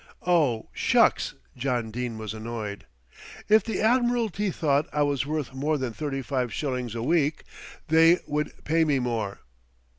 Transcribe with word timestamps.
"Oh, 0.25 0.67
shucks!" 0.73 1.35
John 1.55 1.91
Dene 1.91 2.17
was 2.17 2.33
annoyed. 2.33 2.87
"If 3.47 3.63
the 3.63 3.81
Admiralty 3.81 4.49
thought 4.49 4.89
I 4.91 5.03
was 5.03 5.27
worth 5.27 5.53
more 5.53 5.77
than 5.77 5.93
thirty 5.93 6.23
five 6.23 6.51
shillings 6.51 6.95
a 6.95 7.03
week, 7.03 7.43
they 7.87 8.17
would 8.25 8.63
pay 8.63 8.83
me 8.83 8.97
more." 8.97 9.41